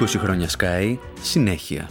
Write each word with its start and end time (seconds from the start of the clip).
20 0.00 0.06
χρόνια 0.06 0.48
Sky, 0.58 0.96
συνέχεια. 1.20 1.90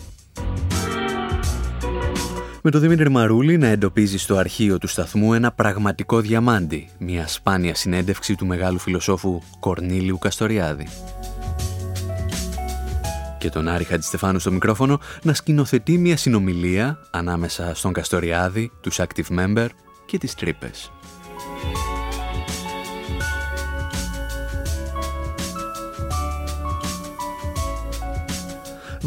Με 2.62 2.72
το 2.72 2.80
Δημήτρη 2.80 3.10
Μαρούλη 3.10 3.58
να 3.58 3.68
εντοπίζει 3.68 4.18
στο 4.18 4.36
αρχείο 4.36 4.78
του 4.78 4.88
σταθμού 4.88 5.34
ένα 5.34 5.52
πραγματικό 5.52 6.20
διαμάντι, 6.20 6.90
μια 7.00 7.28
σπάνια 7.28 7.76
συνέντευξη 7.76 8.36
του 8.36 8.46
μεγάλου 8.46 8.80
φιλοσόφου 8.80 9.42
Κορνίλιου 9.60 10.18
Καστοριάδη. 10.18 10.88
Και 13.38 13.50
τον 13.50 13.68
Άρη 13.68 13.84
Χατζηστεφάνου 13.84 14.40
στο 14.40 14.52
μικρόφωνο 14.52 15.00
να 15.24 15.34
σκηνοθετεί 15.34 15.98
μια 15.98 16.18
συνομιλία 16.18 17.00
ανάμεσα 17.12 17.76
στον 17.76 17.94
Καστοριάδη, 17.94 18.72
τους 18.82 19.00
Active 19.00 19.40
Member 19.40 19.68
και 20.06 20.18
τις 20.18 20.36
τρύπες. 20.36 20.92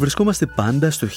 Βρισκόμαστε 0.01 0.45
πάντα 0.45 0.91
στο 0.91 1.07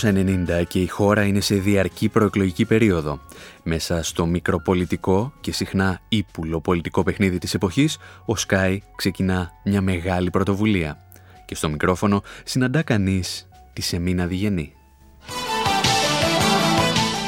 1990 0.00 0.62
και 0.68 0.78
η 0.80 0.86
χώρα 0.86 1.22
είναι 1.24 1.40
σε 1.40 1.54
διαρκή 1.54 2.08
προεκλογική 2.08 2.64
περίοδο. 2.64 3.20
Μέσα 3.62 4.02
στο 4.02 4.26
μικροπολιτικό 4.26 5.32
και 5.40 5.52
συχνά 5.52 6.00
ύπουλο 6.08 6.60
πολιτικό 6.60 7.02
παιχνίδι 7.02 7.38
της 7.38 7.54
εποχής, 7.54 7.98
ο 8.24 8.36
Σκάι 8.36 8.80
ξεκινά 8.96 9.50
μια 9.64 9.80
μεγάλη 9.80 10.30
πρωτοβουλία. 10.30 10.98
Και 11.44 11.54
στο 11.54 11.68
μικρόφωνο 11.68 12.22
συναντά 12.44 12.82
κανείς 12.82 13.48
τη 13.72 13.82
Σεμίνα 13.82 14.26
Διγενή. 14.26 14.72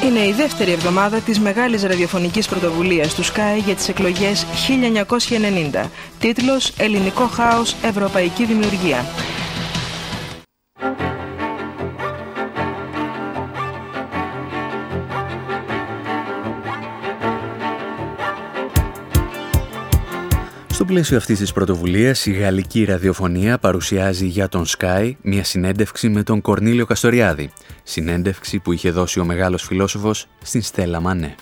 Είναι 0.05 0.19
η 0.19 0.33
δεύτερη 0.33 0.71
εβδομάδα 0.71 1.19
της 1.19 1.39
μεγάλης 1.39 1.83
ραδιοφωνικής 1.83 2.47
πρωτοβουλίας 2.47 3.15
του 3.15 3.25
Sky 3.25 3.61
για 3.65 3.75
τις 3.75 3.89
εκλογές 3.89 4.45
1990. 5.83 5.89
Τίτλος 6.19 6.73
«Ελληνικό 6.77 7.27
χάος, 7.27 7.75
Ευρωπαϊκή 7.83 8.45
Δημιουργία». 8.45 9.05
Πλαίσιο 20.87 21.17
αυτής 21.17 21.39
της 21.39 21.51
πρωτοβουλίας, 21.51 22.25
η 22.25 22.31
γαλλική 22.31 22.83
ραδιοφωνία 22.83 23.57
παρουσιάζει 23.57 24.25
για 24.25 24.49
τον 24.49 24.65
Sky 24.77 25.11
μια 25.21 25.43
συνέντευξη 25.43 26.09
με 26.09 26.23
τον 26.23 26.41
Κορνίλιο 26.41 26.85
Καστοριάδη. 26.85 27.51
Συνέντευξη 27.83 28.59
που 28.59 28.71
είχε 28.71 28.91
δώσει 28.91 29.19
ο 29.19 29.25
μεγάλος 29.25 29.63
φιλόσοφος 29.63 30.27
στην 30.43 30.61
Στέλλα 30.61 30.99
Μανέ. 30.99 31.35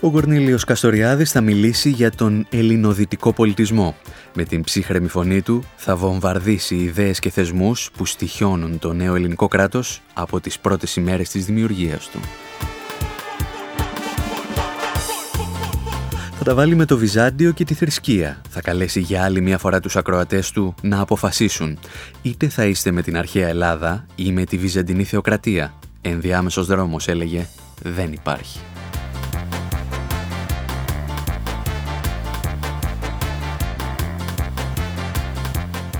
Ο 0.00 0.10
Κορνίλιος 0.10 0.64
Καστοριάδης 0.64 1.30
θα 1.30 1.40
μιλήσει 1.40 1.90
για 1.90 2.10
τον 2.10 2.46
ελληνοδυτικό 2.50 3.32
πολιτισμό. 3.32 3.96
Με 4.34 4.44
την 4.44 4.62
ψύχρεμη 4.62 5.08
φωνή 5.08 5.42
του 5.42 5.64
θα 5.76 5.96
βομβαρδίσει 5.96 6.74
ιδέες 6.74 7.18
και 7.18 7.30
θεσμούς 7.30 7.90
που 7.96 8.06
στοιχιώνουν 8.06 8.78
το 8.78 8.92
νέο 8.92 9.14
ελληνικό 9.14 9.48
κράτος 9.48 10.02
από 10.14 10.40
τις 10.40 10.58
πρώτες 10.58 10.96
ημέρες 10.96 11.28
της 11.28 11.44
δημιουργίας 11.44 12.08
του. 12.08 12.20
Τα 16.46 16.54
βάλει 16.54 16.74
με 16.74 16.84
το 16.84 16.98
Βυζάντιο 16.98 17.52
και 17.52 17.64
τη 17.64 17.74
θρησκεία. 17.74 18.40
Θα 18.48 18.60
καλέσει 18.60 19.00
για 19.00 19.24
άλλη 19.24 19.40
μια 19.40 19.58
φορά 19.58 19.80
τους 19.80 19.96
ακροατές 19.96 20.50
του 20.50 20.74
να 20.82 21.00
αποφασίσουν. 21.00 21.78
Είτε 22.22 22.48
θα 22.48 22.64
είστε 22.64 22.90
με 22.90 23.02
την 23.02 23.16
αρχαία 23.16 23.48
Ελλάδα 23.48 24.06
ή 24.14 24.32
με 24.32 24.44
τη 24.44 24.58
Βυζαντινή 24.58 25.04
Θεοκρατία. 25.04 25.74
Ενδιάμεσος 26.00 26.66
δρόμος 26.66 27.08
έλεγε 27.08 27.46
δεν 27.82 28.12
υπάρχει. 28.12 28.58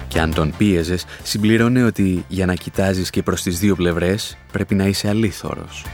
Και 0.08 0.20
αν 0.20 0.34
τον 0.34 0.54
πίεζες, 0.58 1.04
συμπληρώνε 1.22 1.84
ότι 1.84 2.24
για 2.28 2.46
να 2.46 2.54
κοιτάζεις 2.54 3.10
και 3.10 3.22
προς 3.22 3.42
τις 3.42 3.58
δύο 3.58 3.74
πλευρές 3.74 4.36
πρέπει 4.52 4.74
να 4.74 4.86
είσαι 4.86 5.08
αλήθωρος 5.08 5.84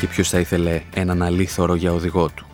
και 0.00 0.06
ποιος 0.06 0.28
θα 0.28 0.38
ήθελε 0.38 0.82
έναν 0.94 1.22
αλήθωρο 1.22 1.74
για 1.74 1.92
οδηγό 1.92 2.28
του. 2.28 2.46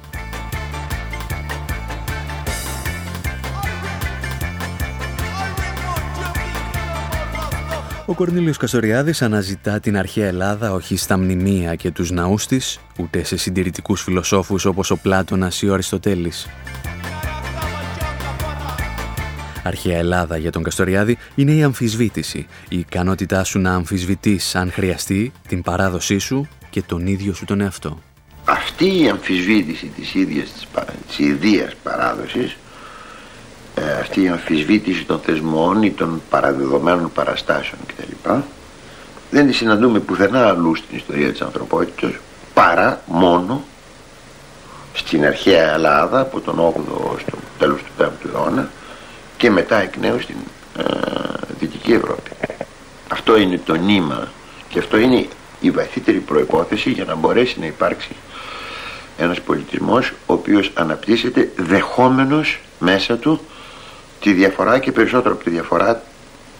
Ο 8.10 8.14
Κορνίλιος 8.14 8.56
Καστοριάδης 8.56 9.22
αναζητά 9.22 9.80
την 9.80 9.96
αρχαία 9.96 10.26
Ελλάδα 10.26 10.72
όχι 10.72 10.96
στα 10.96 11.18
μνημεία 11.18 11.74
και 11.74 11.90
τους 11.90 12.10
ναούς 12.10 12.46
της, 12.46 12.80
ούτε 12.98 13.24
σε 13.24 13.36
συντηρητικούς 13.36 14.02
φιλοσόφους 14.02 14.64
όπως 14.64 14.90
ο 14.90 14.96
Πλάτωνας 14.96 15.62
ή 15.62 15.68
ο 15.68 15.72
Αριστοτέλης. 15.72 16.46
Αρχαία 19.62 19.98
Ελλάδα 19.98 20.36
για 20.36 20.50
τον 20.50 20.62
Καστοριάδη 20.62 21.18
είναι 21.34 21.52
η 21.52 21.62
αμφισβήτηση, 21.62 22.46
η 22.68 22.78
ικανότητά 22.78 23.44
σου 23.44 23.58
να 23.58 23.74
αμφισβητείς 23.74 24.54
αν 24.54 24.72
χρειαστεί 24.72 25.32
την 25.48 25.62
παράδοσή 25.62 26.18
σου 26.18 26.48
και 26.70 26.82
τον 26.82 27.06
ίδιο 27.06 27.34
σου 27.34 27.44
τον 27.44 27.60
εαυτό. 27.60 27.98
Αυτή 28.44 29.02
η 29.02 29.08
αμφισβήτηση 29.08 29.86
της 29.86 30.14
ίδιας 30.14 30.52
της, 30.52 30.66
της 31.06 31.18
ιδίας 31.18 31.74
παράδοσης 31.82 32.56
ε, 33.74 33.92
αυτή 34.00 34.22
η 34.22 34.28
αμφισβήτηση 34.28 35.04
των 35.04 35.20
θεσμών 35.20 35.82
ή 35.82 35.90
των 35.90 36.22
παραδεδομένων 36.30 37.12
παραστάσεων 37.12 37.80
κτλ. 37.86 38.30
Δεν 39.30 39.46
τη 39.46 39.52
συναντούμε 39.52 39.98
πουθενά 39.98 40.48
αλλού 40.48 40.74
στην 40.74 40.96
ιστορία 40.96 41.30
της 41.30 41.40
ανθρωπότητας 41.40 42.12
παρά 42.54 43.02
μόνο 43.06 43.62
στην 44.92 45.24
αρχαία 45.26 45.72
Ελλάδα 45.72 46.20
από 46.20 46.40
τον 46.40 46.58
8ο 46.58 47.18
στο 47.20 47.38
τέλος 47.58 47.80
του 47.82 48.04
5ου 48.04 48.34
αιώνα 48.34 48.70
και 49.36 49.50
μετά 49.50 49.80
εκ 49.80 49.96
νέου 49.96 50.20
στην 50.20 50.36
ε, 50.78 50.84
Δυτική 51.58 51.92
Ευρώπη. 51.92 52.30
Αυτό 53.08 53.38
είναι 53.38 53.60
το 53.64 53.74
νήμα 53.74 54.28
και 54.68 54.78
αυτό 54.78 54.98
είναι 54.98 55.28
η 55.60 55.70
βαθύτερη 55.70 56.18
προϋπόθεση 56.18 56.90
για 56.90 57.04
να 57.04 57.14
μπορέσει 57.14 57.60
να 57.60 57.66
υπάρξει 57.66 58.16
ένας 59.18 59.40
πολιτισμός 59.40 60.12
ο 60.26 60.32
οποίος 60.32 60.70
αναπτύσσεται 60.74 61.52
δεχόμενος 61.56 62.60
μέσα 62.78 63.16
του 63.16 63.40
τη 64.20 64.32
διαφορά 64.32 64.78
και 64.78 64.92
περισσότερο 64.92 65.34
από 65.34 65.44
τη 65.44 65.50
διαφορά 65.50 66.02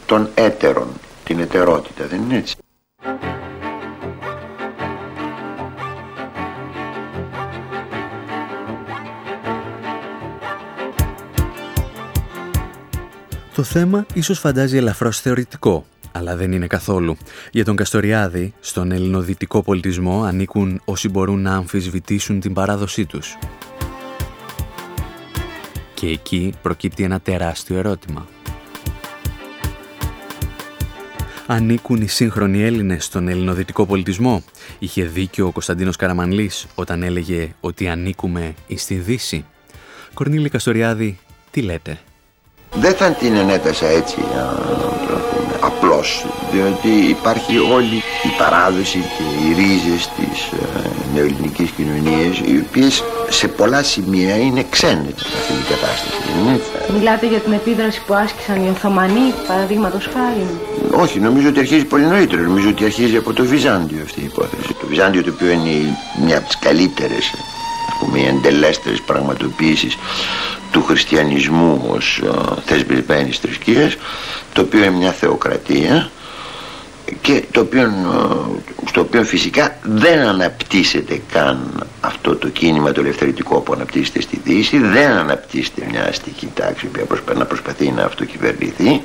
των 0.07 0.29
έτερων, 0.35 0.89
την 1.25 1.41
ετερότητα, 1.41 2.07
δεν 2.07 2.23
είναι 2.23 2.37
έτσι; 2.37 2.57
Το 13.55 13.63
θέμα 13.63 14.07
ίσως 14.15 14.39
φαντάζει 14.39 14.77
ελαφρώς 14.77 15.21
θεωρητικό, 15.21 15.87
αλλά 16.13 16.37
δεν 16.37 16.53
είναι 16.53 16.67
καθόλου. 16.67 17.17
Για 17.51 17.65
τον 17.65 17.77
Καστοριάδη, 17.77 18.55
στον 18.61 18.93
ελληνοδυτικό 18.93 19.63
πολιτισμό 19.63 20.23
ανήκουν 20.23 20.81
όσοι 20.85 21.09
μπορούν 21.09 21.43
να 21.43 21.55
αμφισβητήσουν 21.55 22.41
την 22.41 22.53
παράδοσή 22.53 23.07
τους. 23.07 23.39
Και 25.95 26.07
εκεί 26.07 26.53
προκύπτει 26.63 27.03
ένα 27.05 27.21
τεράστιο 27.21 27.79
ερώτημα. 27.79 28.27
Ανήκουν 31.47 32.03
οι 32.03 32.07
σύγχρονοι 32.09 32.63
Έλληνες 32.63 33.05
στον 33.05 33.29
ελληνοδυτικό 33.29 33.87
πολιτισμό; 33.87 34.43
Είχε 34.79 35.05
δίκιο 35.05 35.47
ο 35.47 35.51
Κωνσταντίνος 35.51 35.97
Καραμανλής 35.97 36.67
όταν 36.75 37.03
έλεγε 37.03 37.55
ότι 37.61 37.89
ανήκουμε 37.89 38.55
στη 38.75 38.95
Δύση. 38.95 39.45
Κορνίλη 40.15 40.49
Καστοριάδη, 40.49 41.19
τι 41.51 41.63
λέτε; 41.63 41.99
Δεν 42.75 42.95
θα 42.95 43.11
την 43.11 43.35
ενέτασα 43.35 43.87
έτσι 43.87 44.17
απλώς 45.61 46.27
διότι 46.53 46.89
υπάρχει 47.09 47.59
όλη 47.59 47.97
η 48.29 48.31
παράδοση 48.39 48.99
και 49.17 49.23
οι 49.23 49.55
ρίζες 49.55 50.09
της 50.17 50.39
ε, 50.53 50.91
νεοελληνικής 51.15 51.71
κοινωνίας 51.71 52.39
οι 52.39 52.65
οποίες 52.69 53.05
σε 53.29 53.49
πολλά 53.49 53.83
σημεία 53.83 54.37
είναι 54.37 54.67
ξένες 54.71 55.15
αυτή 55.17 55.53
η 55.53 55.65
κατάσταση 55.69 56.19
Μιλάτε 56.93 57.27
για 57.27 57.39
την 57.39 57.53
επίδραση 57.53 58.03
που 58.07 58.15
άσκησαν 58.15 58.65
οι 58.65 58.69
Οθωμανοί 58.69 59.33
παραδείγματος 59.47 60.09
χάρη. 60.15 60.47
Όχι 60.91 61.21
νομίζω 61.21 61.49
ότι 61.49 61.59
αρχίζει 61.59 61.85
πολύ 61.85 62.05
νωρίτερο 62.05 62.43
νομίζω 62.43 62.69
ότι 62.69 62.85
αρχίζει 62.85 63.17
από 63.17 63.33
το 63.33 63.45
Βυζάντιο 63.45 64.03
αυτή 64.05 64.21
η 64.21 64.25
υπόθεση. 64.25 64.75
Το 64.81 64.87
Βυζάντιο 64.87 65.23
το 65.23 65.31
οποίο 65.35 65.51
είναι 65.51 65.97
μια 66.25 66.39
από 66.39 66.47
τις 66.47 66.59
καλύτερες 66.59 67.33
πούμε, 68.01 68.21
εντελέστερες 68.21 69.01
πραγματοποιήσεις 69.01 69.97
του 70.71 70.83
χριστιανισμού 70.83 71.85
ως 71.89 72.23
uh, 72.25 72.57
θεσμισμένης 72.65 73.39
θρησκείας 73.39 73.97
το 74.53 74.61
οποίο 74.61 74.85
είναι 74.85 74.97
μια 74.97 75.13
θεοκρατία 75.13 76.11
και 77.21 77.45
το 77.51 77.61
οποίο, 77.61 77.83
ε, 77.83 77.89
στο 78.89 79.01
οποίο 79.01 79.25
φυσικά 79.25 79.79
δεν 79.83 80.19
αναπτύσσεται 80.19 81.21
καν 81.33 81.87
αυτό 82.01 82.37
το 82.37 82.49
κίνημα 82.49 82.93
το 82.93 83.01
ελευθερητικό 83.01 83.61
που 83.61 83.73
αναπτύσσεται 83.73 84.21
στη 84.21 84.41
Δύση. 84.45 84.79
Δεν 84.79 85.11
αναπτύσσεται 85.11 85.87
μια 85.91 86.09
αστική 86.09 86.49
τάξη 86.55 86.87
που 86.87 87.19
να 87.37 87.45
προσπαθεί 87.45 87.91
να 87.91 88.03
αυτοκυβερνηθεί. 88.03 89.03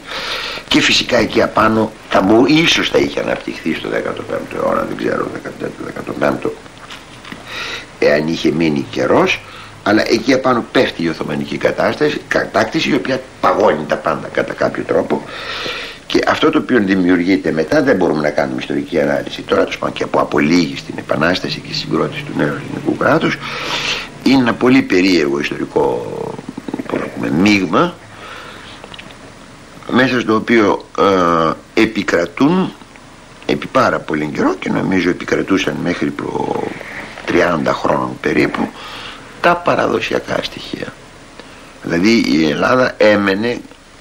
Και 0.68 0.81
φυσικά 0.81 1.18
εκεί 1.18 1.42
απάνω 1.42 1.92
θα 2.09 2.21
μπο, 2.21 2.45
ίσως 2.45 2.89
θα 2.89 2.97
είχε 2.97 3.19
αναπτυχθεί 3.19 3.74
στο 3.74 3.89
15ο 3.89 4.56
αιώνα 4.56 4.86
δεν 4.88 4.97
ξέρω 4.97 5.27
14ο-15ο 5.44 6.50
εάν 8.00 8.27
είχε 8.27 8.51
μείνει 8.51 8.86
καιρός 8.92 9.42
αλλά 9.87 10.03
εκεί 10.11 10.33
απάνω 10.33 10.65
πέφτει 10.71 11.03
η 11.03 11.09
Οθωμανική 11.09 11.57
κατάσταση, 11.57 12.21
κατάκτηση 12.27 12.89
η 12.89 12.93
οποία 12.93 13.21
παγώνει 13.41 13.85
τα 13.87 13.95
πάντα 13.95 14.27
κατά 14.27 14.53
κάποιο 14.53 14.83
τρόπο. 14.83 15.23
Και 16.07 16.19
αυτό 16.27 16.49
το 16.49 16.57
οποίο 16.57 16.79
δημιουργείται 16.79 17.51
μετά 17.51 17.83
δεν 17.83 17.95
μπορούμε 17.95 18.21
να 18.21 18.29
κάνουμε 18.29 18.61
ιστορική 18.61 19.01
ανάλυση 19.01 19.41
τώρα 19.41 19.63
τους 19.63 19.79
και 19.93 20.03
από 20.03 20.19
απολύγει 20.19 20.77
στην 20.77 20.95
Επανάσταση 20.97 21.59
και 21.59 21.73
συγκρότηση 21.73 22.23
του 22.23 22.31
νέου 22.37 22.53
ελληνικού 22.53 22.97
κράτους 22.97 23.37
είναι 24.23 24.41
ένα 24.41 24.53
πολύ 24.53 24.81
περίεργο 24.81 25.39
ιστορικό 25.39 26.13
πούμε, 26.87 27.29
μείγμα 27.29 27.93
μέσα 29.89 30.19
στο 30.19 30.35
οποίο 30.35 30.85
ε, 30.99 31.81
επικρατούν 31.81 32.71
επί 33.45 33.67
πάρα 33.67 33.99
πολύ 33.99 34.29
καιρό 34.33 34.55
και 34.59 34.69
νομίζω 34.69 35.09
επικρατούσαν 35.09 35.77
μέχρι 35.83 36.09
προ 36.09 36.63
30 37.27 37.61
χρόνων 37.65 38.17
περίπου 38.21 38.69
τα 39.45 39.56
παραδοσιακά 39.56 40.39
στοιχεία. 40.44 40.94
Δηλαδή 41.83 42.24
η 42.27 42.50
Ελλάδα 42.50 42.94
έμενε 42.97 43.57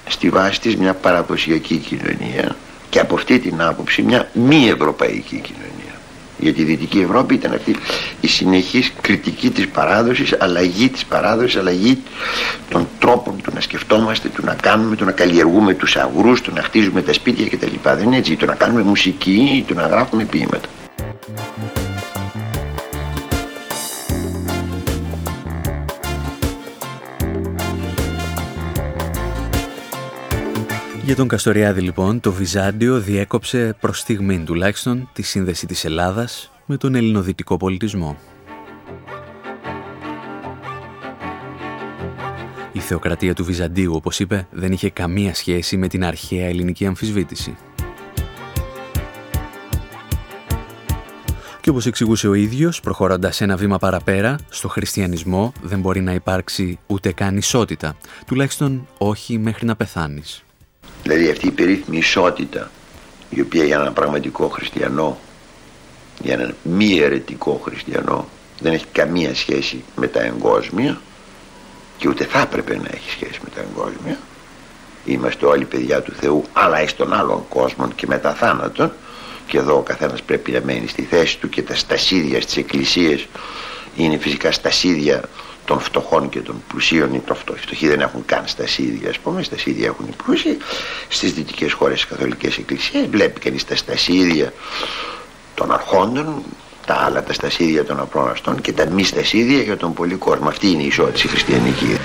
στη 0.07 0.29
βάση 0.29 0.61
της 0.61 0.75
μια 0.75 0.93
παραδοσιακή 0.93 1.77
κοινωνία 1.77 2.55
και 2.89 2.99
από 2.99 3.15
αυτή 3.15 3.39
την 3.39 3.61
άποψη 3.61 4.01
μια 4.01 4.29
μη 4.33 4.67
ευρωπαϊκή 4.67 5.35
κοινωνία. 5.35 5.93
Γιατί 6.37 6.61
η 6.61 6.63
Δυτική 6.63 6.99
Ευρώπη 6.99 7.33
ήταν 7.33 7.53
αυτή 7.53 7.75
η 8.21 8.27
συνεχής 8.27 8.93
κριτική 9.01 9.49
της 9.49 9.67
παράδοσης, 9.67 10.35
αλλαγή 10.39 10.89
της 10.89 11.05
παράδοσης, 11.05 11.55
αλλαγή 11.55 12.01
των 12.69 12.87
τρόπων 12.99 13.41
του 13.41 13.51
να 13.53 13.61
σκεφτόμαστε, 13.61 14.27
του 14.29 14.41
να 14.45 14.53
κάνουμε, 14.53 14.95
του 14.95 15.05
να 15.05 15.11
καλλιεργούμε 15.11 15.73
τους 15.73 15.95
αγρούς, 15.95 16.41
του 16.41 16.51
να 16.55 16.61
χτίζουμε 16.61 17.01
τα 17.01 17.13
σπίτια 17.13 17.47
κτλ. 17.47 17.89
Δεν 17.95 18.05
είναι 18.05 18.17
έτσι, 18.17 18.35
του 18.35 18.45
να 18.45 18.55
κάνουμε 18.55 18.81
μουσική, 18.81 19.63
του 19.67 19.73
να 19.73 19.87
γράφουμε 19.87 20.23
ποίηματα. 20.23 20.67
Για 31.05 31.15
τον 31.15 31.27
Καστοριάδη 31.27 31.81
λοιπόν 31.81 32.19
το 32.19 32.31
Βυζάντιο 32.31 32.99
διέκοψε 32.99 33.75
προς 33.79 33.99
στιγμή 33.99 34.39
τουλάχιστον 34.39 35.09
τη 35.13 35.21
σύνδεση 35.21 35.65
της 35.65 35.85
Ελλάδας 35.85 36.51
με 36.65 36.77
τον 36.77 36.95
ελληνοδυτικό 36.95 37.57
πολιτισμό. 37.57 38.17
Η 42.71 42.79
θεοκρατία 42.79 43.33
του 43.33 43.43
Βυζαντίου, 43.43 43.93
όπως 43.95 44.19
είπε, 44.19 44.47
δεν 44.51 44.71
είχε 44.71 44.89
καμία 44.89 45.33
σχέση 45.33 45.77
με 45.77 45.87
την 45.87 46.05
αρχαία 46.05 46.47
ελληνική 46.47 46.85
αμφισβήτηση. 46.85 47.55
Και 51.61 51.69
όπως 51.69 51.85
εξηγούσε 51.85 52.27
ο 52.27 52.33
ίδιος, 52.33 52.79
προχωρώντας 52.79 53.41
ένα 53.41 53.55
βήμα 53.55 53.77
παραπέρα, 53.77 54.37
στο 54.49 54.67
χριστιανισμό 54.67 55.53
δεν 55.61 55.79
μπορεί 55.79 56.01
να 56.01 56.13
υπάρξει 56.13 56.79
ούτε 56.87 57.11
καν 57.11 57.37
ισότητα, 57.37 57.95
τουλάχιστον 58.25 58.87
όχι 58.97 59.37
μέχρι 59.37 59.65
να 59.65 59.75
πεθάνεις. 59.75 60.44
Δηλαδή 61.07 61.29
αυτή 61.29 61.47
η 61.47 61.51
περίφημη 61.51 61.97
ισότητα 61.97 62.71
η 63.29 63.41
οποία 63.41 63.63
για 63.63 63.75
έναν 63.75 63.93
πραγματικό 63.93 64.47
χριστιανό, 64.47 65.19
για 66.19 66.33
έναν 66.33 66.55
μη 66.63 66.99
αιρετικό 66.99 67.61
χριστιανό 67.63 68.27
δεν 68.59 68.73
έχει 68.73 68.85
καμία 68.91 69.35
σχέση 69.35 69.83
με 69.95 70.07
τα 70.07 70.21
εγκόσμια 70.21 71.01
και 71.97 72.07
ούτε 72.07 72.23
θα 72.23 72.39
έπρεπε 72.39 72.75
να 72.75 72.89
έχει 72.93 73.09
σχέση 73.09 73.39
με 73.43 73.49
τα 73.55 73.61
εγκόσμια. 73.61 74.17
Είμαστε 75.05 75.45
όλοι 75.45 75.65
παιδιά 75.65 76.01
του 76.01 76.13
Θεού 76.19 76.43
αλλά 76.53 76.81
εις 76.81 76.95
των 76.95 77.13
άλλων 77.13 77.45
κόσμων 77.49 77.95
και 77.95 78.07
μετά 78.07 78.33
θάνατον 78.33 78.91
και 79.47 79.57
εδώ 79.57 79.77
ο 79.77 79.81
καθένας 79.81 80.21
πρέπει 80.21 80.51
να 80.51 80.61
μένει 80.63 80.87
στη 80.87 81.01
θέση 81.01 81.37
του 81.37 81.49
και 81.49 81.61
τα 81.61 81.75
στασίδια 81.75 82.41
στις 82.41 82.57
εκκλησίες 82.57 83.27
είναι 83.95 84.17
φυσικά 84.17 84.51
στασίδια 84.51 85.21
των 85.65 85.79
φτωχών 85.79 86.29
και 86.29 86.39
των 86.39 86.63
πλουσίων 86.67 87.13
οι 87.13 87.21
φτωχοί 87.55 87.87
δεν 87.87 88.01
έχουν 88.01 88.25
καν 88.25 88.43
στασίδια 88.45 89.09
ας 89.09 89.19
πούμε. 89.19 89.43
Στασίδια 89.43 89.85
έχουν 89.85 90.05
οι 90.09 90.13
πλούσιοι. 90.23 90.57
Στις 91.07 91.33
δυτικές 91.33 91.73
χώρες 91.73 91.95
της 91.95 92.09
καθολικές 92.09 92.57
εκκλησίες 92.57 93.07
βλέπει 93.07 93.39
κανείς 93.39 93.65
τα 93.65 93.75
στασίδια 93.75 94.53
των 95.55 95.71
αρχόντων 95.71 96.43
τα 96.85 96.93
άλλα 96.93 97.23
τα 97.23 97.33
στασίδια 97.33 97.85
των 97.85 97.99
απλών 97.99 98.29
αστών 98.29 98.61
και 98.61 98.73
τα 98.73 98.89
μη 98.89 99.03
στασίδια 99.03 99.61
για 99.61 99.77
τον 99.77 99.93
πολύ 99.93 100.15
κόσμο. 100.15 100.47
Αυτή 100.47 100.67
είναι 100.67 100.83
η 100.83 100.85
ισότητα 100.85 101.29
χριστιανική. 101.29 101.97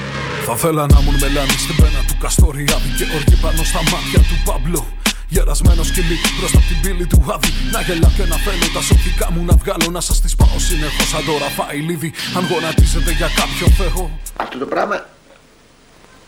Θα 0.46 0.56
θέλα 0.56 0.86
να 0.86 1.00
μου 1.00 1.12
μελάνει 1.20 1.50
στην 1.50 1.76
πένα 1.76 2.04
του 2.08 2.16
Καστοριάδη 2.20 2.88
και 2.96 3.04
οργή 3.14 3.40
πάνω 3.42 3.64
στα 3.64 3.78
μάτια 3.78 4.18
του 4.18 4.42
Παμπλού 4.44 5.00
Γερασμένο 5.34 5.82
σκυλί 5.82 6.16
μπροστά 6.38 6.58
από 6.58 6.66
την 6.66 6.80
πύλη 6.82 7.06
του 7.06 7.24
άδει. 7.34 7.50
Να 7.72 7.80
γελάω 7.80 8.10
και 8.16 8.24
να 8.24 8.36
θέλω 8.36 8.66
τα 8.74 8.80
σοφικά 8.80 9.30
μου 9.32 9.44
να 9.44 9.54
βγάλω. 9.62 9.90
Να 9.90 10.00
σας 10.00 10.20
τις 10.20 10.34
πάω 10.36 10.58
συνεχώς 10.68 11.08
σαν 11.08 11.24
το 11.26 11.32
Ραφαηλίδη. 11.38 12.12
Αν 12.36 12.46
γονατίζετε 12.50 13.10
για 13.10 13.28
κάποιο 13.40 13.66
Θεό. 13.78 14.18
Αυτό 14.36 14.58
το 14.58 14.66
πράγμα 14.66 15.06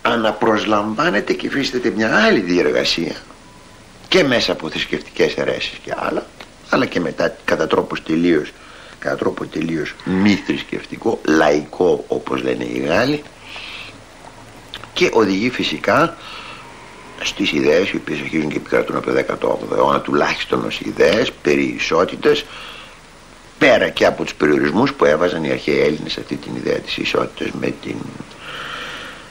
αναπροσλαμβάνεται 0.03 1.33
και 1.33 1.49
βρίσκεται 1.49 1.93
μια 1.97 2.25
άλλη 2.25 2.41
διεργασία 2.41 3.15
και 4.09 4.25
μέσα 4.25 4.53
από 4.53 4.71
θρησκευτικές 4.71 5.35
αιρέσεις 5.35 5.79
και 5.85 5.95
άλλα 5.97 6.27
αλλά 6.69 6.87
και 6.87 7.01
μετά 7.01 7.37
κατά 7.45 7.67
τρόπος 7.67 8.03
τελείως 8.03 8.53
κατά 8.99 9.17
τρόπο 9.17 9.47
τελείως 9.47 9.95
μη 10.05 10.35
θρησκευτικό 10.47 11.21
λαϊκό 11.25 12.05
όπως 12.09 12.43
λένε 12.43 12.65
οι 12.65 12.79
Γάλλοι 12.79 13.23
και 14.93 15.11
οδηγεί 15.13 15.51
φυσικά 15.51 16.17
στις 17.25 17.53
ιδέες 17.53 17.91
οι 17.91 17.97
οποίες 17.97 18.21
αρχίζουν 18.21 18.49
και 18.49 18.57
επικρατούν 18.57 18.97
από 18.97 19.13
το 19.13 19.25
18ο 19.41 19.77
αιώνα 19.77 20.01
τουλάχιστον 20.01 20.65
ως 20.65 20.81
ιδέες 20.81 21.33
περί 21.33 21.63
ισότητας 21.63 22.45
πέρα 23.59 23.89
και 23.89 24.07
από 24.07 24.23
τους 24.23 24.35
περιορισμούς 24.35 24.93
που 24.93 25.05
έβαζαν 25.05 25.45
οι 25.45 25.51
αρχαίοι 25.51 25.81
Έλληνες 25.81 26.19
αυτή 26.19 26.37
την 26.37 26.57
ιδέα 26.57 26.79
της 26.79 26.97
ισότητας 26.97 27.51
με 27.61 27.75
την 27.83 27.97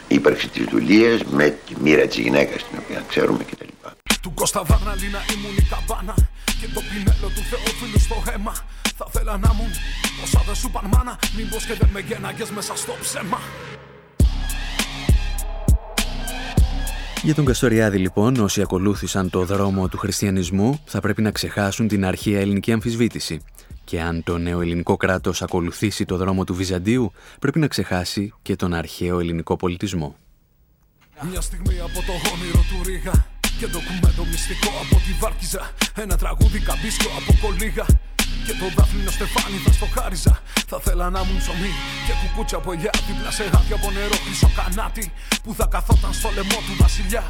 ύπαρξη 0.07 0.47
της 0.47 0.65
δουλείας, 0.65 1.23
με 1.23 1.49
τη 1.49 1.73
μοίρα 1.81 2.07
της 2.07 2.17
γυναίκας 2.17 2.63
την 2.63 2.77
οποία 2.83 3.03
ξέρουμε 3.07 3.43
κτλ. 3.43 3.71
Του 4.21 4.33
Κώστα 4.33 4.63
Βαρναλίνα 4.63 5.19
ήμουν 5.33 5.55
η 5.57 5.67
καμπάνα 5.69 6.15
και 6.45 6.67
το 6.73 6.81
πινέλο 6.89 7.27
του 7.35 7.43
Θεόφιλου 7.49 7.99
στο 7.99 8.23
αίμα 8.31 8.53
Θα 8.97 9.07
θέλα 9.11 9.37
να 9.37 9.53
μου 9.53 9.69
όσα 10.23 10.43
δεν 10.45 10.55
σου 10.55 10.69
παν 10.71 10.85
μάνα 10.93 11.19
Μήπως 11.37 11.65
και 11.65 11.73
δεν 11.73 11.89
με 11.93 11.99
γέναγες 11.99 12.49
μέσα 12.49 12.75
στο 12.75 12.93
ψέμα 13.01 13.39
Για 17.23 17.35
τον 17.35 17.45
Καστοριάδη 17.45 17.97
λοιπόν, 17.97 18.35
όσοι 18.35 18.61
ακολούθησαν 18.61 19.29
το 19.29 19.45
δρόμο 19.45 19.87
του 19.87 19.97
χριστιανισμού 19.97 20.79
θα 20.85 20.99
πρέπει 20.99 21.21
να 21.21 21.31
ξεχάσουν 21.31 21.87
την 21.87 22.05
αρχαία 22.05 22.39
ελληνική 22.39 22.71
αμφισβήτηση. 22.71 23.41
Και 23.83 24.01
αν 24.01 24.23
το 24.23 24.37
νέο 24.37 24.61
ελληνικό 24.61 24.97
κράτος 24.97 25.41
ακολουθήσει 25.41 26.05
το 26.05 26.17
δρόμο 26.17 26.43
του 26.43 26.55
Βυζαντίου, 26.55 27.11
πρέπει 27.39 27.59
να 27.59 27.67
ξεχάσει 27.67 28.33
και 28.41 28.55
τον 28.55 28.73
αρχαίο 28.73 29.19
ελληνικό 29.19 29.55
πολιτισμό. 29.55 30.15
Μια 31.29 31.41
στιγμή 31.41 31.79
από 31.79 31.99
το 32.07 32.13
όνειρο 32.33 32.59
του 32.69 32.83
Ρίγα 32.85 33.25
και 33.59 33.67
ντοκουμέντο 33.67 34.25
μυστικό 34.31 34.69
από 34.83 34.95
τη 34.95 35.13
Βάρκιζα 35.19 35.71
Ένα 35.95 36.17
τραγούδι 36.17 36.59
καμπίσκιο 36.59 37.09
από 37.19 37.47
κολίγα 37.47 37.85
και 38.45 38.53
το 38.59 38.65
δάφνινο 38.75 39.11
στεφάνι 39.17 39.57
θα 39.65 39.71
στο 39.71 39.87
χάριζα. 39.95 40.33
Θα 40.69 40.77
θέλα 40.85 41.09
να 41.15 41.23
μου 41.23 41.33
ψωμί 41.41 41.71
και 42.05 42.13
κουκούτσια 42.21 42.57
από 42.57 42.71
ελιά. 42.71 42.91
Δίπλα 43.07 43.31
σε 43.37 43.43
γάδια 43.43 43.75
από 43.79 43.91
νερό 43.91 44.17
χρυσό 44.23 44.49
κανάτι 44.59 45.03
που 45.43 45.51
θα 45.57 45.65
καθόταν 45.73 46.13
στο 46.13 46.29
λαιμό 46.35 46.59
του 46.67 46.75
βασιλιά. 46.83 47.23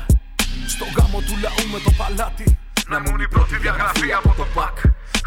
Στο 0.74 0.86
γάμο 0.96 1.20
του 1.27 1.36
λαού 1.43 1.63
με 1.74 1.79
το 1.86 1.91
παλάτι. 2.00 2.48
Να 2.91 3.00
μου 3.00 3.12
η 3.27 3.27
πρώτη 3.27 3.55
διαγραφή 3.58 4.10
από 4.20 4.31
το 4.39 4.46
πακ. 4.55 4.77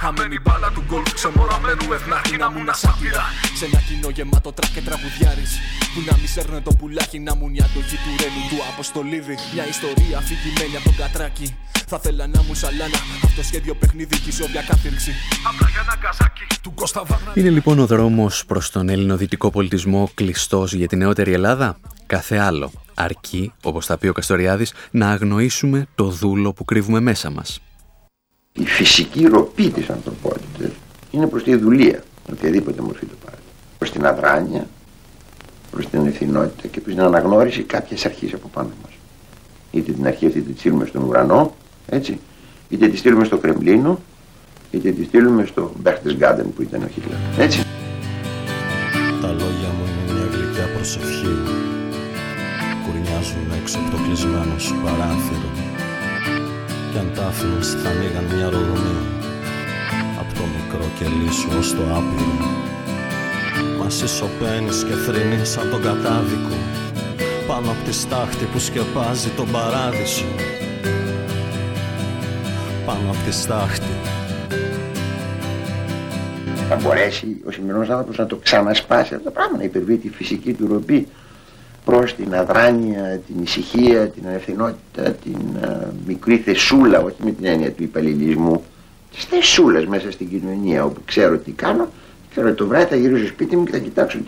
Χαμένη 0.03 0.39
μπάλα 0.43 0.69
του 0.75 0.83
γκολ 0.89 1.03
ξεμοραμένου 1.19 1.93
ευνάχη 1.97 2.37
να 2.37 2.51
μου 2.51 2.65
να 2.69 2.73
σάτυρα. 2.73 3.25
Σε 3.59 3.65
ένα 3.69 3.81
κοινό 3.87 4.09
γεμάτο 4.17 4.53
τρακ 4.53 4.71
και 4.73 4.83
τραγουδιάρη. 4.89 5.47
Που 5.93 6.01
να 6.09 6.15
μη 6.21 6.27
σέρνε 6.35 6.61
το 6.61 6.73
πουλάκι 6.79 7.19
να 7.27 7.33
μου 7.39 7.47
η 7.57 7.61
αντοχή 7.67 7.97
του 8.05 8.13
ρένου 8.21 8.43
του 8.51 8.59
Αποστολίδη. 8.73 9.37
Μια 9.55 9.65
ιστορία 9.75 10.17
αφηγημένη 10.23 10.75
από 10.79 10.85
τον 10.89 10.97
κατράκι. 11.03 11.49
Θα 11.87 11.99
θέλα 11.99 12.27
να 12.27 12.43
μου 12.43 12.55
σαλάνα 12.55 12.99
αυτό 13.25 13.43
σχέδιο 13.43 13.75
παιχνίδι 13.75 14.17
και 14.23 14.29
ισόβια 14.29 14.63
κάθυρξη. 14.69 15.13
Απλά 15.49 15.69
για 15.75 15.85
να 15.89 15.95
καζάκι 15.97 16.45
του 16.63 16.73
Κώστα 16.75 17.03
Είναι 17.35 17.51
λοιπόν 17.51 17.79
ο 17.79 17.87
δρόμος 17.87 18.45
προς 18.47 18.71
τον 18.71 18.89
ελληνοδυτικό 18.89 19.51
πολιτισμό 19.51 20.11
κλειστός 20.15 20.73
για 20.73 20.89
την 20.89 20.99
νεότερη 20.99 21.33
Ελλάδα; 21.33 21.79
Κάθε 22.07 22.39
άλλο. 22.39 22.73
Αρκεί, 22.95 23.53
όπως 23.63 23.87
θα 23.87 23.99
πει 23.99 24.09
ο 24.09 24.13
Καστοριάδης, 24.13 24.73
να 24.91 25.11
αγνοήσουμε 25.11 25.87
το 25.95 26.05
δούλο 26.05 26.53
που 26.53 26.65
κρύβουμε 26.65 27.01
μέσα 27.01 27.31
μας. 27.31 27.61
Η 28.61 28.65
φυσική 28.65 29.27
ροπή 29.27 29.71
της 29.71 29.89
ανθρωπότητας 29.89 30.71
είναι 31.11 31.27
προς 31.27 31.43
τη 31.43 31.57
δουλεία, 31.57 32.03
οποιαδήποτε 32.33 32.83
μορφή 32.83 33.07
το 33.07 33.15
πάρει. 33.25 33.43
Προς 33.79 33.91
την 33.91 34.07
αδράνεια, 34.07 34.67
προς 35.71 35.89
την 35.89 36.07
ευθυνότητα 36.07 36.69
και 36.69 36.81
προς 36.81 36.95
την 36.95 37.03
αναγνώριση 37.03 37.63
κάποιες 37.63 38.05
αρχής 38.05 38.35
από 38.35 38.49
πάνω 38.49 38.71
μας. 38.83 38.93
Είτε 39.71 39.93
την 39.93 40.07
αρχή 40.07 40.27
αυτή 40.27 40.41
τη 40.41 40.59
στείλουμε 40.59 40.87
στον 40.87 41.03
ουρανό, 41.03 41.55
έτσι, 41.87 42.19
είτε 42.69 42.89
τη 42.89 42.97
στείλουμε 42.97 43.25
στο 43.25 43.39
Κρεμλίνο, 43.39 43.99
είτε 44.71 44.91
τη 44.91 45.05
στείλουμε 45.05 45.45
στο 45.45 45.73
Berchtesgaden 45.85 46.47
που 46.57 46.63
ήταν 46.63 46.83
ο 46.83 46.89
Χίτλερ. 46.89 47.19
Έτσι. 47.39 47.63
Τα 49.21 49.29
λόγια 49.29 49.69
μου 49.77 49.85
είναι 49.85 50.13
μια 50.13 50.27
γλυκιά 50.33 50.67
προσευχή. 50.75 51.37
Κουρνιάζουν 52.85 53.61
έξω 53.61 53.79
από 53.79 53.97
το 53.97 54.03
κλεισμένο 54.03 54.59
σου 54.59 54.75
παράθυρο 54.85 55.74
κι 56.95 57.01
αν 57.01 57.13
τα 57.15 57.27
άφηνες 57.27 57.69
θα 57.83 57.89
ανοίγαν 57.91 58.25
μια 58.25 58.49
ρογμή 58.51 58.97
από 60.21 60.35
το 60.39 60.45
μικρό 60.55 60.87
κελί 60.99 61.33
σου 61.33 61.49
ως 61.59 61.75
το 61.75 61.83
άπειρο. 61.83 62.49
Μα 63.79 63.91
σοπαίνεις 63.91 64.85
και 64.85 64.95
θρυνείς 64.95 65.49
σαν 65.49 65.71
τον 65.71 65.83
κατάδικο. 65.83 66.57
Πάνω 67.47 67.71
από 67.71 67.85
τη 67.85 67.93
στάχτη 67.93 68.45
που 68.45 68.59
σκεπάζει 68.59 69.29
τον 69.29 69.51
παράδεισο. 69.53 70.25
Πάνω 72.87 73.11
από 73.11 73.19
τη 73.27 73.33
στάχτη. 73.33 73.95
Θα 76.69 76.77
μπορέσει 76.77 77.41
ο 77.47 77.51
σημερινός 77.51 77.89
άνθρωπος 77.89 78.19
να 78.19 78.27
το 78.27 78.37
ξανασπάσει 78.37 79.15
αυτό 79.15 79.25
το 79.25 79.31
πράγμα, 79.31 79.57
να 79.57 79.65
υπερβεί 79.65 79.97
τη 79.97 80.09
φυσική 80.09 80.53
του 80.53 80.67
ροπή 80.67 81.09
προς 81.85 82.15
την 82.15 82.35
αδράνεια, 82.35 83.21
την 83.27 83.43
ησυχία, 83.43 84.09
την 84.09 84.27
ανευθυνότητα, 84.27 85.03
την 85.03 85.39
uh, 85.63 85.87
μικρή 86.07 86.37
θεσούλα, 86.37 87.01
όχι 87.01 87.17
με 87.25 87.31
την 87.31 87.45
έννοια 87.45 87.73
του 87.73 87.83
υπαλληλισμού, 87.83 88.65
τις 89.15 89.25
θεσούλες 89.25 89.87
μέσα 89.87 90.11
στην 90.11 90.29
κοινωνία 90.29 90.85
όπου 90.85 91.01
ξέρω 91.05 91.39
τι 91.39 91.51
κάνω, 91.51 91.89
ξέρω 92.31 92.49
ότι 92.49 92.57
το 92.57 92.67
βράδυ 92.67 92.85
θα 92.85 92.97
γυρίσω 92.97 93.19
στο 93.19 93.27
σπίτι 93.27 93.57
μου 93.57 93.65
και 93.65 93.73
θα 93.73 93.79
κοιτάξω 93.79 94.19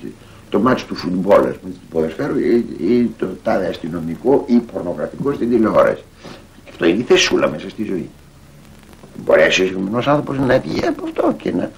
το 0.51 0.59
μάτι 0.59 0.83
του 0.85 0.95
φουτμπόλ, 0.95 1.43
με 1.43 1.59
του 1.63 1.81
ποδοσφαίρου 1.91 2.39
ή, 2.39 2.67
ή, 2.79 3.11
το 3.19 3.27
τάδε 3.43 3.69
αστυνομικό 3.69 4.45
ή 4.47 4.55
πορνογραφικό 4.55 5.33
στην 5.33 5.51
τηλεόραση. 5.51 6.03
Αυτό 6.69 6.87
είναι 6.87 6.99
η 6.99 7.03
θεσούλα 7.03 7.49
μέσα 7.51 7.71
στη 7.71 7.85
ζωή. 7.85 8.09
Μπορέσει 9.25 9.63
ο 9.63 9.67
σημερινός 9.67 10.07
άνθρωπος 10.07 10.39
να 10.39 10.59
βγει 10.59 10.87
από 10.87 11.05
αυτό 11.05 11.35
και 11.43 11.53
να 11.53 11.71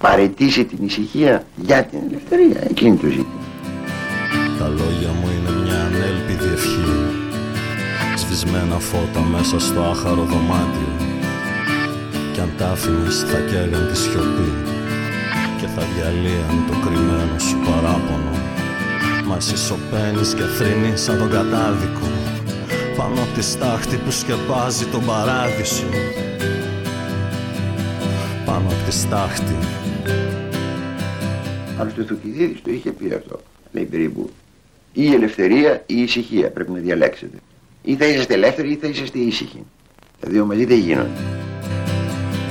παρετήσει 0.00 0.64
την 0.64 0.78
ησυχία 0.84 1.44
για 1.56 1.84
την 1.84 1.98
ελευθερία. 2.08 2.60
Εκείνη 2.70 2.96
το 2.96 3.06
ζήτημα. 3.06 3.53
Τα 4.64 4.70
λόγια 4.70 5.12
μου 5.18 5.28
είναι 5.36 5.50
μια 5.62 5.80
ανέλπιδη 5.80 6.52
ευχή 6.52 6.92
Σβησμένα 8.16 8.78
φώτα 8.78 9.20
μέσα 9.20 9.58
στο 9.58 9.80
άχαρο 9.80 10.24
δωμάτιο. 10.24 10.92
Κι 12.32 12.40
αν 12.40 12.50
τα 12.58 12.68
άφηνες 12.70 13.18
θα 13.30 13.38
καίγαν 13.40 13.88
τη 13.88 13.96
σιωπή. 13.96 14.50
Και 15.58 15.66
θα 15.66 15.82
διαλύαν 15.94 16.56
το 16.68 16.74
κρυμμένο 16.84 17.38
σου 17.38 17.56
παράπονο. 17.66 18.34
Μα 19.26 19.36
εσύ 19.36 19.56
σωπαίνεις 19.56 20.34
και 20.34 20.42
θρύνεις 20.42 21.00
σαν 21.02 21.18
τον 21.18 21.30
κατάδικο. 21.30 22.08
Πάνω 22.96 23.20
από 23.22 23.34
τη 23.34 23.42
στάχτη 23.42 23.96
που 23.96 24.10
σκεπάζει 24.10 24.84
τον 24.84 25.04
παράδεισο. 25.04 25.90
Πάνω 28.44 28.66
από 28.68 28.82
τη 28.86 28.92
στάχτη. 28.92 29.56
Άλλωστε 31.78 32.00
ο 32.00 32.04
Θουκυδίδης 32.04 32.62
το 32.62 32.70
είχε 32.70 32.90
πει 32.92 33.14
αυτό. 33.14 33.40
Λέει 33.72 33.84
περίπου 33.84 34.30
ή 34.96 35.02
η 35.02 35.12
ελευθερία 35.14 35.74
ή 35.74 35.82
η 35.86 36.02
ησυχία 36.02 36.50
πρέπει 36.50 36.70
να 36.70 36.78
διαλέξετε. 36.78 37.36
Ή 37.82 37.94
θα 37.96 38.06
είσαστε 38.06 38.34
ελεύθεροι 38.34 38.70
ή 38.70 38.76
θα 38.76 38.86
είσαστε 38.86 39.18
ήσυχοι. 39.18 39.64
Τα 40.20 40.28
δύο 40.30 40.44
μαζί 40.44 40.64
δεν 40.64 40.78
γίνονται. 40.78 41.43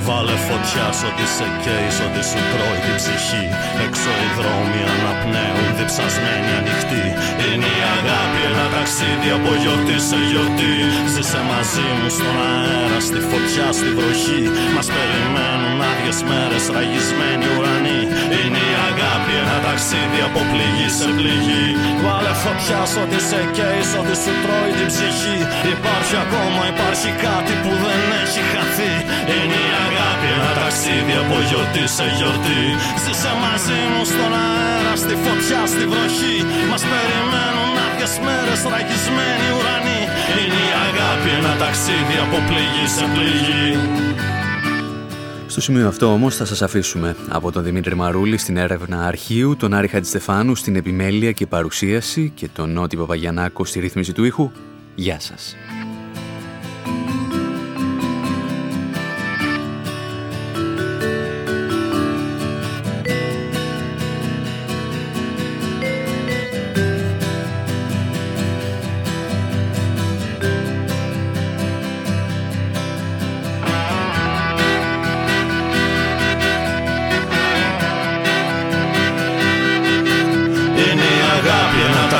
Βάλε 0.06 0.36
φωτιά 0.48 0.86
σ' 0.98 1.04
ό,τι 1.08 1.26
σε 1.36 1.46
καίει, 1.62 1.88
σ' 1.96 2.02
ό,τι 2.06 2.22
σου 2.30 2.40
τρώει 2.50 2.78
την 2.84 2.94
ψυχή. 3.00 3.44
Έξω 3.86 4.10
οι 4.22 4.28
δρόμοι 4.38 4.80
αναπνέουν, 4.92 5.68
διψασμένοι 5.78 6.50
ανοιχτοί. 6.60 7.04
Είναι 7.46 7.70
η 7.78 7.82
αγάπη 7.96 8.40
ένα 8.50 8.66
ταξίδι 8.74 9.30
από 9.38 9.50
γιορτή 9.62 9.98
σε 10.08 10.18
γιορτή. 10.30 10.74
Ζήσε 11.12 11.40
μαζί 11.50 11.88
μου 11.98 12.08
στον 12.16 12.36
αέρα, 12.48 12.98
στη 13.08 13.20
φωτιά, 13.30 13.66
στη 13.78 13.88
βροχή. 13.96 14.42
Μας 14.74 14.88
περιμένουν 14.94 15.78
άδειες 15.90 16.20
μέρες, 16.28 16.64
ραγισμένοι 16.74 17.46
ουρανοί. 17.54 18.00
Είναι 18.38 18.62
η 18.72 18.74
αγάπη 18.90 19.32
ένα 19.42 19.58
ταξίδι 19.66 20.20
από 20.28 20.40
πληγή 20.50 20.88
σε 20.98 21.08
πληγή. 21.16 21.66
Βάλε 22.04 22.32
φωτιά 22.44 22.80
σ' 22.92 22.98
ό,τι 23.02 23.18
σε 23.28 23.40
καίει, 23.56 23.82
σ' 23.90 23.96
ό,τι 24.00 24.14
σου 24.22 24.32
τρώει 24.42 24.72
την 24.78 24.88
ψυχή. 24.92 25.38
Υπάρχει 25.74 26.14
ακόμα, 26.24 26.62
υπάρχει 26.72 27.10
κάτι 27.26 27.52
που 27.62 27.72
δεν 27.84 28.02
έχει 28.22 28.42
χαθεί. 28.52 28.94
Είναι 29.34 29.58
η 29.68 29.70
αγάπη 29.72 29.92
ένα 29.93 29.93
ταξίδι 30.64 31.14
από 31.24 31.36
γιορτή 31.48 31.84
σε 31.96 32.06
γιορτή. 32.16 32.62
Ζήσε 33.02 33.32
μαζί 33.44 33.80
μου 33.92 34.02
στον 34.12 34.32
αέρα, 34.44 34.94
στη 35.02 35.14
φωτιά, 35.24 35.60
στη 35.72 35.84
βροχή. 35.92 36.36
Μας 36.70 36.82
περιμένουν 36.92 37.72
άδειες 37.86 38.14
μέρες, 38.26 38.60
ραγισμένοι 38.72 39.48
ουρανοί. 39.56 40.00
Είναι 40.40 40.60
η 40.70 40.72
αγάπη 40.86 41.28
ένα 41.38 41.52
ταξίδι 41.62 42.16
από 42.24 42.36
πληγή 42.48 42.86
σε 42.96 43.04
πληγή. 43.14 43.68
Στο 45.52 45.60
σημείο 45.60 45.86
αυτό 45.88 46.06
όμως 46.12 46.36
θα 46.36 46.44
σας 46.44 46.62
αφήσουμε. 46.62 47.16
Από 47.28 47.52
τον 47.52 47.62
Δημήτρη 47.62 47.94
Μαρούλη 47.94 48.36
στην 48.36 48.56
έρευνα 48.56 49.06
αρχείου, 49.06 49.56
τον 49.56 49.74
Άρη 49.74 49.88
Χατζηστεφάνου 49.88 50.54
στην 50.54 50.76
επιμέλεια 50.76 51.32
και 51.32 51.46
παρουσίαση 51.46 52.32
και 52.34 52.48
τον 52.48 52.72
Νότι 52.72 52.96
Παπαγιανάκο 52.96 53.64
στη 53.64 53.80
ρύθμιση 53.80 54.12
του 54.12 54.24
ήχου. 54.24 54.50
Γεια 54.94 55.20
σας. 55.20 55.56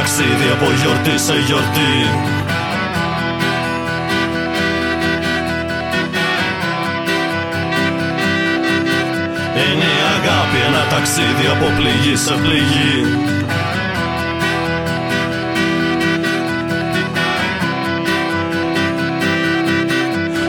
Ταξίδι 0.05 0.49
από 0.53 0.71
γιορτή 0.81 1.19
σε 1.19 1.35
γιορτή. 1.47 1.95
Είναι 9.57 9.89
η 9.99 10.03
αγάπη 10.17 10.59
ένα 10.69 10.85
ταξίδι 10.91 11.47
από 11.55 11.67
πληγή 11.77 12.17
σε 12.17 12.35
πληγή. 12.43 12.95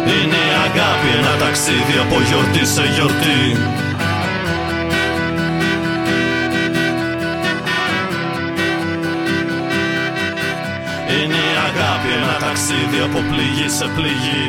Είναι 0.08 0.40
η 0.50 0.54
αγάπη 0.66 1.10
ένα 1.20 1.36
ταξίδι 1.46 1.98
από 2.02 2.22
γιορτή 2.22 2.66
σε 2.66 2.84
γιορτή 2.96 3.85
ταξίδι 12.68 13.00
από 13.00 13.20
πληγή 13.30 13.70
σε 13.70 13.86
πληγή 13.96 14.46